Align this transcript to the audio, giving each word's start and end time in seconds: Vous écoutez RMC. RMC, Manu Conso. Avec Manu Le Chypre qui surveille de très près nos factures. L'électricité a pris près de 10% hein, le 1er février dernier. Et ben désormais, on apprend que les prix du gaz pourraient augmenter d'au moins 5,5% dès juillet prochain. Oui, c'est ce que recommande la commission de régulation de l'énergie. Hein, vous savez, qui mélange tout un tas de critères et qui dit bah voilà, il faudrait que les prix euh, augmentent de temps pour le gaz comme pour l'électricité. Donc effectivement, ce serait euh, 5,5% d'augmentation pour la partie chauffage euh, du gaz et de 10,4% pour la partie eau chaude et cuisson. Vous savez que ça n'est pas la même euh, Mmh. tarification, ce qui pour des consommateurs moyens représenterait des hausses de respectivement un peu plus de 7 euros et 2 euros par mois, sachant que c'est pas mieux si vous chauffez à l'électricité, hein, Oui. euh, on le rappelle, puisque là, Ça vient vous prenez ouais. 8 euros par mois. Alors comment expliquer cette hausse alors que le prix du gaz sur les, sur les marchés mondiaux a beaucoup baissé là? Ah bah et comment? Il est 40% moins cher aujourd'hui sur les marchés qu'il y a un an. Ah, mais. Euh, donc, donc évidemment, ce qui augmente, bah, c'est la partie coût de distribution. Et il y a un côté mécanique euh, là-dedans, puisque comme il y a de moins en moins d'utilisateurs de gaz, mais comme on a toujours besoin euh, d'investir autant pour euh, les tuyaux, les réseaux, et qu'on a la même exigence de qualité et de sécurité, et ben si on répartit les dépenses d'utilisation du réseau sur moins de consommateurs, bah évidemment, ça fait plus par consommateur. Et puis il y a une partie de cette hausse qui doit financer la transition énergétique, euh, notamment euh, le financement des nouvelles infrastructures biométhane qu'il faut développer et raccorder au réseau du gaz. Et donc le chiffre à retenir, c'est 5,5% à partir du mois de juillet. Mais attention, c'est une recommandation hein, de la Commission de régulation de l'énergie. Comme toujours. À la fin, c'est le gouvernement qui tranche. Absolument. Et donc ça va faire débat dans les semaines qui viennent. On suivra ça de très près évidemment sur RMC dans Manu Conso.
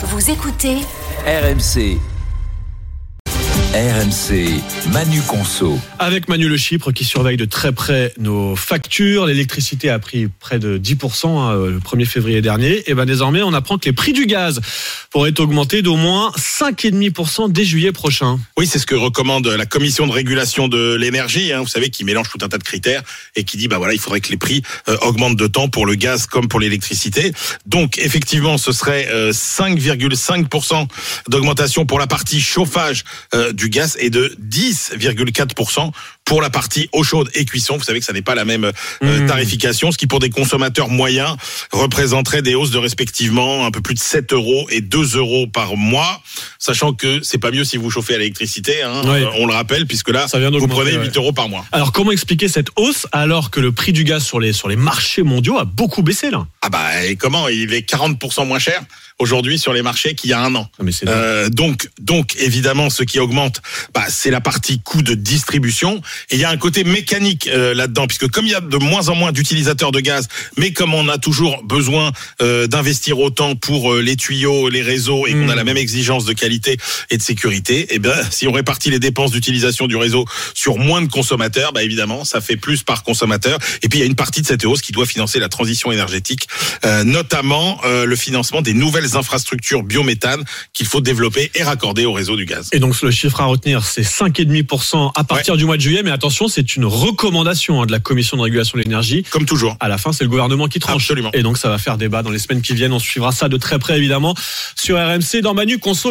Vous 0.00 0.30
écoutez 0.30 0.76
RMC. 1.26 1.98
RMC, 3.78 4.60
Manu 4.92 5.20
Conso. 5.22 5.78
Avec 6.00 6.28
Manu 6.28 6.48
Le 6.48 6.56
Chypre 6.56 6.90
qui 6.90 7.04
surveille 7.04 7.36
de 7.36 7.44
très 7.44 7.70
près 7.70 8.12
nos 8.18 8.56
factures. 8.56 9.24
L'électricité 9.24 9.88
a 9.88 10.00
pris 10.00 10.26
près 10.26 10.58
de 10.58 10.78
10% 10.78 11.28
hein, 11.28 11.54
le 11.54 11.78
1er 11.78 12.04
février 12.04 12.42
dernier. 12.42 12.90
Et 12.90 12.94
ben 12.94 13.04
désormais, 13.04 13.40
on 13.40 13.52
apprend 13.52 13.78
que 13.78 13.84
les 13.84 13.92
prix 13.92 14.12
du 14.12 14.26
gaz 14.26 14.60
pourraient 15.10 15.38
augmenter 15.38 15.82
d'au 15.82 15.94
moins 15.94 16.32
5,5% 16.36 17.52
dès 17.52 17.64
juillet 17.64 17.92
prochain. 17.92 18.40
Oui, 18.56 18.66
c'est 18.66 18.80
ce 18.80 18.86
que 18.86 18.96
recommande 18.96 19.46
la 19.46 19.64
commission 19.64 20.08
de 20.08 20.12
régulation 20.12 20.66
de 20.66 20.96
l'énergie. 20.96 21.52
Hein, 21.52 21.60
vous 21.60 21.68
savez, 21.68 21.90
qui 21.90 22.02
mélange 22.02 22.30
tout 22.30 22.44
un 22.44 22.48
tas 22.48 22.58
de 22.58 22.64
critères 22.64 23.04
et 23.36 23.44
qui 23.44 23.58
dit 23.58 23.68
bah 23.68 23.78
voilà, 23.78 23.94
il 23.94 24.00
faudrait 24.00 24.20
que 24.20 24.30
les 24.30 24.38
prix 24.38 24.62
euh, 24.88 24.96
augmentent 25.02 25.38
de 25.38 25.46
temps 25.46 25.68
pour 25.68 25.86
le 25.86 25.94
gaz 25.94 26.26
comme 26.26 26.48
pour 26.48 26.58
l'électricité. 26.58 27.32
Donc 27.64 27.98
effectivement, 27.98 28.58
ce 28.58 28.72
serait 28.72 29.06
euh, 29.12 29.30
5,5% 29.30 30.88
d'augmentation 31.28 31.86
pour 31.86 32.00
la 32.00 32.08
partie 32.08 32.40
chauffage 32.40 33.04
euh, 33.34 33.52
du 33.52 33.67
gaz 33.68 33.96
et 33.98 34.10
de 34.10 34.36
10,4% 34.40 35.92
pour 36.28 36.42
la 36.42 36.50
partie 36.50 36.90
eau 36.92 37.02
chaude 37.02 37.30
et 37.34 37.46
cuisson. 37.46 37.78
Vous 37.78 37.82
savez 37.84 38.00
que 38.00 38.04
ça 38.04 38.12
n'est 38.12 38.20
pas 38.22 38.34
la 38.34 38.44
même 38.44 38.64
euh, 38.64 38.72
Mmh. 39.00 39.26
tarification, 39.26 39.90
ce 39.92 39.96
qui 39.98 40.06
pour 40.06 40.18
des 40.20 40.28
consommateurs 40.30 40.88
moyens 40.90 41.36
représenterait 41.72 42.42
des 42.42 42.54
hausses 42.54 42.70
de 42.70 42.78
respectivement 42.78 43.64
un 43.64 43.70
peu 43.70 43.80
plus 43.80 43.94
de 43.94 43.98
7 43.98 44.32
euros 44.34 44.66
et 44.70 44.80
2 44.82 45.16
euros 45.16 45.46
par 45.46 45.76
mois, 45.76 46.20
sachant 46.58 46.92
que 46.92 47.20
c'est 47.22 47.38
pas 47.38 47.50
mieux 47.50 47.64
si 47.64 47.76
vous 47.78 47.90
chauffez 47.90 48.14
à 48.14 48.18
l'électricité, 48.18 48.82
hein, 48.82 49.02
Oui. 49.04 49.22
euh, 49.22 49.30
on 49.38 49.46
le 49.46 49.54
rappelle, 49.54 49.86
puisque 49.86 50.10
là, 50.10 50.28
Ça 50.28 50.38
vient 50.38 50.50
vous 50.50 50.68
prenez 50.68 50.96
ouais. 50.98 51.04
8 51.06 51.16
euros 51.16 51.32
par 51.32 51.48
mois. 51.48 51.64
Alors 51.72 51.92
comment 51.92 52.12
expliquer 52.12 52.48
cette 52.48 52.68
hausse 52.76 53.06
alors 53.12 53.50
que 53.50 53.60
le 53.60 53.72
prix 53.72 53.92
du 53.92 54.04
gaz 54.04 54.22
sur 54.24 54.38
les, 54.40 54.52
sur 54.52 54.68
les 54.68 54.76
marchés 54.76 55.22
mondiaux 55.22 55.58
a 55.58 55.64
beaucoup 55.64 56.02
baissé 56.02 56.30
là? 56.30 56.46
Ah 56.62 56.68
bah 56.68 57.04
et 57.06 57.16
comment? 57.16 57.48
Il 57.48 57.72
est 57.72 57.88
40% 57.88 58.46
moins 58.46 58.58
cher 58.58 58.82
aujourd'hui 59.18 59.58
sur 59.58 59.72
les 59.72 59.82
marchés 59.82 60.14
qu'il 60.14 60.30
y 60.30 60.32
a 60.32 60.40
un 60.40 60.54
an. 60.54 60.68
Ah, 60.78 60.82
mais. 60.84 60.92
Euh, 61.06 61.48
donc, 61.48 61.88
donc 62.00 62.36
évidemment, 62.38 62.88
ce 62.90 63.02
qui 63.02 63.18
augmente, 63.18 63.60
bah, 63.94 64.04
c'est 64.08 64.30
la 64.30 64.40
partie 64.40 64.80
coût 64.80 65.02
de 65.02 65.14
distribution. 65.14 66.00
Et 66.30 66.36
il 66.36 66.40
y 66.40 66.44
a 66.44 66.50
un 66.50 66.56
côté 66.56 66.84
mécanique 66.84 67.48
euh, 67.52 67.74
là-dedans, 67.74 68.06
puisque 68.06 68.28
comme 68.28 68.46
il 68.46 68.52
y 68.52 68.54
a 68.54 68.60
de 68.60 68.76
moins 68.76 69.08
en 69.08 69.14
moins 69.14 69.32
d'utilisateurs 69.32 69.92
de 69.92 70.00
gaz, 70.00 70.28
mais 70.56 70.72
comme 70.72 70.94
on 70.94 71.08
a 71.08 71.18
toujours 71.18 71.62
besoin 71.64 72.12
euh, 72.42 72.66
d'investir 72.66 73.18
autant 73.18 73.56
pour 73.56 73.92
euh, 73.92 74.00
les 74.00 74.16
tuyaux, 74.16 74.68
les 74.68 74.82
réseaux, 74.82 75.26
et 75.26 75.32
qu'on 75.32 75.48
a 75.48 75.54
la 75.54 75.64
même 75.64 75.76
exigence 75.76 76.24
de 76.24 76.32
qualité 76.32 76.76
et 77.10 77.16
de 77.16 77.22
sécurité, 77.22 77.94
et 77.94 77.98
ben 77.98 78.14
si 78.30 78.46
on 78.46 78.52
répartit 78.52 78.90
les 78.90 78.98
dépenses 78.98 79.30
d'utilisation 79.30 79.86
du 79.86 79.96
réseau 79.96 80.24
sur 80.54 80.78
moins 80.78 81.02
de 81.02 81.08
consommateurs, 81.08 81.72
bah 81.72 81.82
évidemment, 81.82 82.24
ça 82.24 82.40
fait 82.40 82.56
plus 82.56 82.82
par 82.82 83.02
consommateur. 83.02 83.58
Et 83.82 83.88
puis 83.88 83.98
il 83.98 84.02
y 84.02 84.04
a 84.04 84.06
une 84.06 84.14
partie 84.14 84.42
de 84.42 84.46
cette 84.46 84.64
hausse 84.64 84.82
qui 84.82 84.92
doit 84.92 85.06
financer 85.06 85.38
la 85.38 85.48
transition 85.48 85.92
énergétique, 85.92 86.48
euh, 86.84 87.04
notamment 87.04 87.80
euh, 87.84 88.04
le 88.04 88.16
financement 88.16 88.62
des 88.62 88.74
nouvelles 88.74 89.16
infrastructures 89.16 89.82
biométhane 89.82 90.44
qu'il 90.72 90.86
faut 90.86 91.00
développer 91.00 91.50
et 91.54 91.62
raccorder 91.62 92.04
au 92.04 92.12
réseau 92.12 92.36
du 92.36 92.44
gaz. 92.44 92.68
Et 92.72 92.78
donc 92.78 93.00
le 93.02 93.10
chiffre 93.10 93.40
à 93.40 93.44
retenir, 93.44 93.84
c'est 93.84 94.02
5,5% 94.02 95.12
à 95.14 95.24
partir 95.24 95.56
du 95.56 95.64
mois 95.64 95.76
de 95.76 95.82
juillet. 95.82 96.02
Mais 96.08 96.14
attention, 96.14 96.48
c'est 96.48 96.74
une 96.74 96.86
recommandation 96.86 97.82
hein, 97.82 97.86
de 97.86 97.92
la 97.92 98.00
Commission 98.00 98.38
de 98.38 98.42
régulation 98.42 98.78
de 98.78 98.82
l'énergie. 98.82 99.24
Comme 99.24 99.44
toujours. 99.44 99.76
À 99.78 99.88
la 99.88 99.98
fin, 99.98 100.10
c'est 100.10 100.24
le 100.24 100.30
gouvernement 100.30 100.66
qui 100.66 100.78
tranche. 100.78 101.02
Absolument. 101.02 101.30
Et 101.34 101.42
donc 101.42 101.58
ça 101.58 101.68
va 101.68 101.76
faire 101.76 101.98
débat 101.98 102.22
dans 102.22 102.30
les 102.30 102.38
semaines 102.38 102.62
qui 102.62 102.72
viennent. 102.72 102.94
On 102.94 102.98
suivra 102.98 103.30
ça 103.30 103.50
de 103.50 103.58
très 103.58 103.78
près 103.78 103.98
évidemment 103.98 104.34
sur 104.74 104.96
RMC 104.96 105.42
dans 105.42 105.52
Manu 105.52 105.78
Conso. 105.78 106.06